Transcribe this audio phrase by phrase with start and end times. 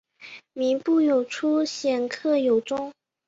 [0.55, 2.91] 靡不有初鲜克有终